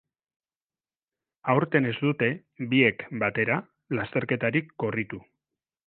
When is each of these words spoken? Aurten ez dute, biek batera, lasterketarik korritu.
Aurten 1.53 1.89
ez 1.91 1.93
dute, 2.07 2.31
biek 2.73 3.05
batera, 3.25 3.59
lasterketarik 4.01 4.77
korritu. 4.87 5.27